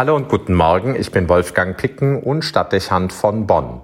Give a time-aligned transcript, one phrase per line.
[0.00, 3.82] Hallo und guten Morgen, ich bin Wolfgang Picken und Stadtdechant von Bonn.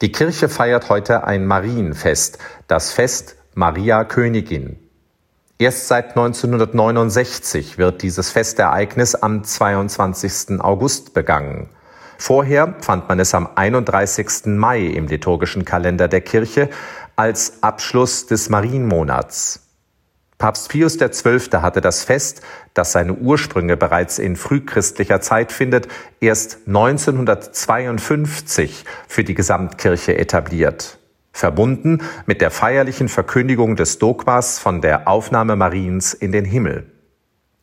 [0.00, 4.78] Die Kirche feiert heute ein Marienfest, das Fest Maria Königin.
[5.58, 10.60] Erst seit 1969 wird dieses Festereignis am 22.
[10.60, 11.70] August begangen.
[12.16, 14.56] Vorher fand man es am 31.
[14.56, 16.70] Mai im liturgischen Kalender der Kirche
[17.16, 19.71] als Abschluss des Marienmonats.
[20.42, 21.62] Papst Pius XII.
[21.62, 22.42] hatte das Fest,
[22.74, 25.86] das seine Ursprünge bereits in frühchristlicher Zeit findet,
[26.18, 30.98] erst 1952 für die Gesamtkirche etabliert.
[31.32, 36.91] Verbunden mit der feierlichen Verkündigung des Dogmas von der Aufnahme Mariens in den Himmel.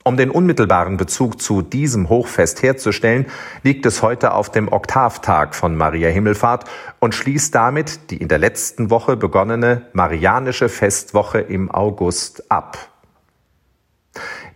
[0.05, 3.25] Um den unmittelbaren Bezug zu diesem Hochfest herzustellen,
[3.63, 6.63] liegt es heute auf dem Oktavtag von Maria Himmelfahrt
[6.99, 12.77] und schließt damit die in der letzten Woche begonnene Marianische Festwoche im August ab.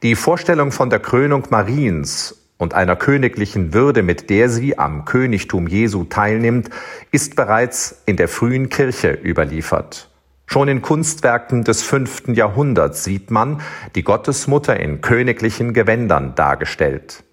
[0.01, 5.67] Die Vorstellung von der Krönung Mariens und einer königlichen Würde, mit der sie am Königtum
[5.67, 6.69] Jesu teilnimmt,
[7.11, 10.09] ist bereits in der frühen Kirche überliefert.
[10.45, 13.61] Schon in Kunstwerken des fünften Jahrhunderts sieht man
[13.95, 17.23] die Gottesmutter in königlichen Gewändern dargestellt.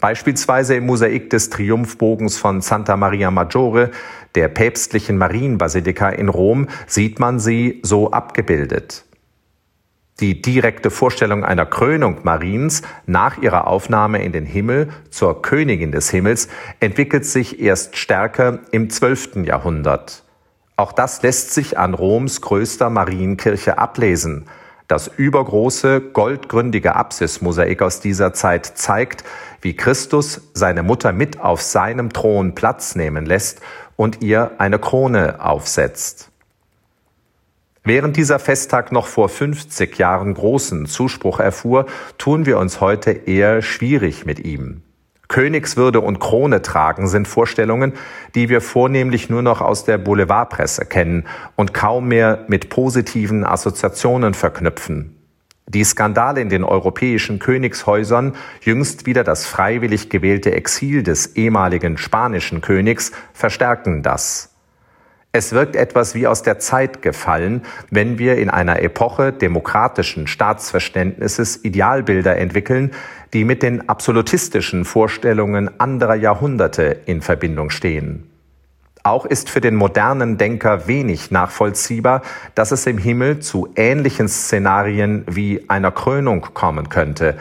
[0.00, 3.90] Beispielsweise im Mosaik des Triumphbogens von Santa Maria Maggiore,
[4.34, 9.04] der päpstlichen Marienbasilika in Rom, sieht man sie so abgebildet.
[10.20, 16.10] Die direkte Vorstellung einer Krönung Mariens nach ihrer Aufnahme in den Himmel zur Königin des
[16.10, 16.48] Himmels
[16.80, 20.23] entwickelt sich erst stärker im zwölften Jahrhundert.
[20.76, 24.46] Auch das lässt sich an Roms größter Marienkirche ablesen.
[24.88, 29.24] Das übergroße, goldgründige Apsismosaik aus dieser Zeit zeigt,
[29.62, 33.60] wie Christus seine Mutter mit auf seinem Thron Platz nehmen lässt
[33.96, 36.30] und ihr eine Krone aufsetzt.
[37.82, 43.62] Während dieser Festtag noch vor 50 Jahren großen Zuspruch erfuhr, tun wir uns heute eher
[43.62, 44.83] schwierig mit ihm.
[45.28, 47.94] Königswürde und Krone tragen sind Vorstellungen,
[48.34, 54.34] die wir vornehmlich nur noch aus der Boulevardpresse kennen und kaum mehr mit positiven Assoziationen
[54.34, 55.16] verknüpfen.
[55.66, 62.60] Die Skandale in den europäischen Königshäusern, jüngst wieder das freiwillig gewählte Exil des ehemaligen spanischen
[62.60, 64.53] Königs, verstärken das.
[65.36, 71.64] Es wirkt etwas wie aus der Zeit gefallen, wenn wir in einer Epoche demokratischen Staatsverständnisses
[71.64, 72.92] Idealbilder entwickeln,
[73.32, 78.30] die mit den absolutistischen Vorstellungen anderer Jahrhunderte in Verbindung stehen.
[79.02, 82.22] Auch ist für den modernen Denker wenig nachvollziehbar,
[82.54, 87.36] dass es im Himmel zu ähnlichen Szenarien wie einer Krönung kommen könnte.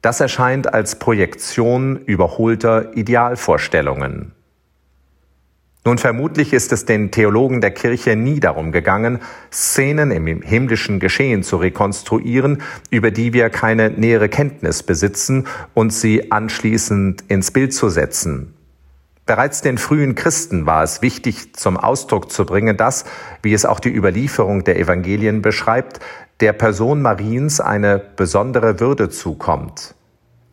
[0.00, 4.35] Das erscheint als Projektion überholter Idealvorstellungen.
[5.86, 9.20] Nun vermutlich ist es den Theologen der Kirche nie darum gegangen,
[9.52, 12.60] Szenen im himmlischen Geschehen zu rekonstruieren,
[12.90, 18.52] über die wir keine nähere Kenntnis besitzen und sie anschließend ins Bild zu setzen.
[19.26, 23.04] Bereits den frühen Christen war es wichtig zum Ausdruck zu bringen, dass,
[23.42, 26.00] wie es auch die Überlieferung der Evangelien beschreibt,
[26.40, 29.94] der Person Mariens eine besondere Würde zukommt.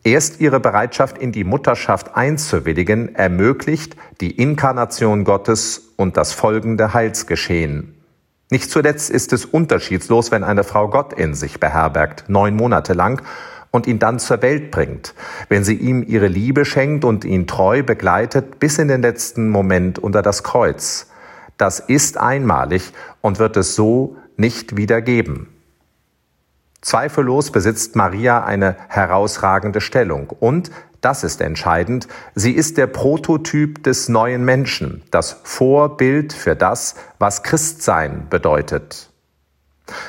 [0.04, 7.94] Erst ihre Bereitschaft, in die Mutterschaft einzuwilligen, ermöglicht die Inkarnation Gottes und das folgende Heilsgeschehen.
[8.50, 13.22] Nicht zuletzt ist es unterschiedslos, wenn eine Frau Gott in sich beherbergt, neun Monate lang,
[13.70, 15.14] und ihn dann zur Welt bringt,
[15.48, 19.98] wenn sie ihm ihre Liebe schenkt und ihn treu begleitet bis in den letzten Moment
[19.98, 21.08] unter das Kreuz.
[21.56, 25.53] Das ist einmalig und wird es so nicht wieder geben.
[26.84, 34.10] Zweifellos besitzt Maria eine herausragende Stellung und, das ist entscheidend, sie ist der Prototyp des
[34.10, 39.08] neuen Menschen, das Vorbild für das, was Christsein bedeutet.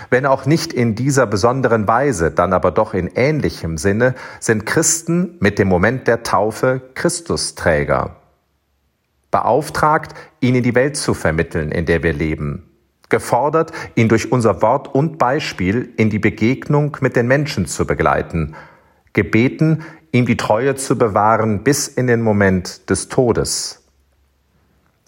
[0.10, 5.38] Wenn auch nicht in dieser besonderen Weise, dann aber doch in ähnlichem Sinne, sind Christen
[5.40, 8.18] mit dem Moment der Taufe Christusträger.
[9.32, 12.70] Beauftragt, ihn in die Welt zu vermitteln, in der wir leben
[13.10, 18.56] gefordert, ihn durch unser Wort und Beispiel in die Begegnung mit den Menschen zu begleiten,
[19.14, 23.84] gebeten, ihm die Treue zu bewahren bis in den Moment des Todes.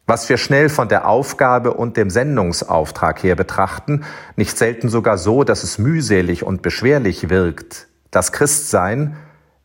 [0.05, 4.05] Was wir schnell von der Aufgabe und dem Sendungsauftrag her betrachten,
[4.37, 9.17] nicht selten sogar so, dass es mühselig und beschwerlich wirkt, das Christsein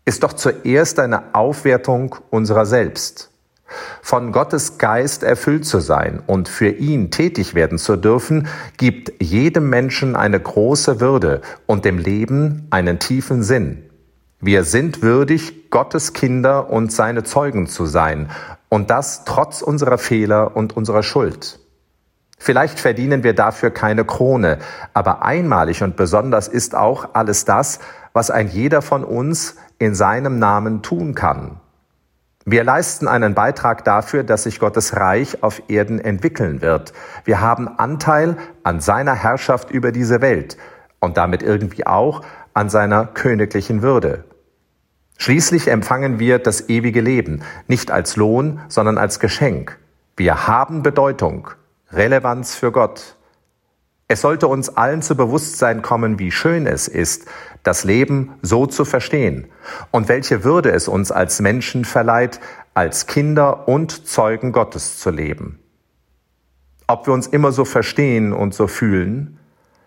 [0.05, 3.32] ist doch zuerst eine Aufwertung unserer selbst
[4.03, 9.71] von Gottes Geist erfüllt zu sein und für ihn tätig werden zu dürfen, gibt jedem
[9.71, 13.85] Menschen eine große Würde und dem Leben einen tiefen Sinn.
[14.41, 18.29] Wir sind würdig, Gottes Kinder und seine Zeugen zu sein,
[18.69, 21.61] und das trotz unserer Fehler und unserer Schuld.
[22.39, 24.59] Vielleicht verdienen wir dafür keine Krone,
[24.95, 27.79] aber einmalig und besonders ist auch alles das,
[28.13, 31.61] was ein jeder von uns in seinem Namen tun kann.
[32.45, 36.93] Wir leisten einen Beitrag dafür, dass sich Gottes Reich auf Erden entwickeln wird.
[37.25, 40.57] Wir haben Anteil an seiner Herrschaft über diese Welt
[40.99, 42.23] und damit irgendwie auch
[42.53, 44.25] an seiner königlichen Würde.
[45.19, 49.79] Schließlich empfangen wir das ewige Leben, nicht als Lohn, sondern als Geschenk.
[50.17, 51.49] Wir haben Bedeutung,
[51.93, 53.17] Relevanz für Gott.
[54.09, 57.27] Es sollte uns allen zu Bewusstsein kommen, wie schön es ist,
[57.63, 59.47] das Leben so zu verstehen
[59.91, 62.41] und welche Würde es uns als Menschen verleiht,
[62.75, 65.59] als Kinder und Zeugen Gottes zu leben.
[66.87, 69.39] Ob wir uns immer so verstehen und so fühlen?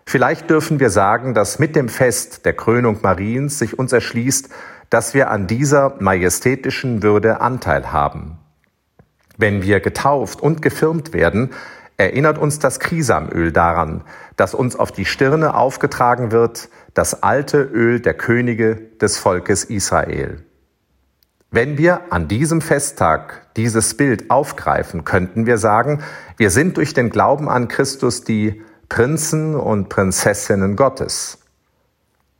[0.06, 4.48] Vielleicht dürfen wir sagen, dass mit dem Fest der Krönung Mariens sich uns erschließt,
[4.88, 8.38] dass wir an dieser majestätischen Würde Anteil haben.
[9.36, 11.50] Wenn wir getauft und gefirmt werden,
[11.96, 14.02] erinnert uns das Krisamöl daran,
[14.36, 20.44] dass uns auf die Stirne aufgetragen wird, das alte Öl der Könige des Volkes Israel.
[21.50, 26.02] Wenn wir an diesem Festtag dieses Bild aufgreifen, könnten wir sagen,
[26.36, 31.38] wir sind durch den Glauben an Christus die Prinzen und Prinzessinnen Gottes.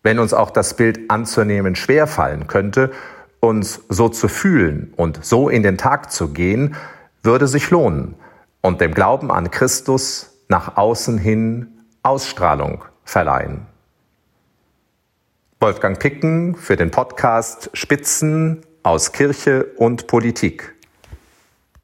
[0.03, 2.93] Wenn uns auch das Bild anzunehmen schwerfallen könnte,
[3.41, 6.77] uns so zu fühlen und so in den Tag zu gehen,
[7.23, 8.15] würde sich lohnen,
[8.61, 13.67] und dem Glauben an Christus nach außen hin Ausstrahlung verleihen.
[15.59, 20.76] Wolfgang Picken für den Podcast Spitzen aus Kirche und Politik.